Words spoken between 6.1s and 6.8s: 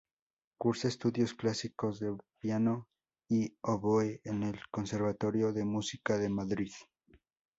de Madrid.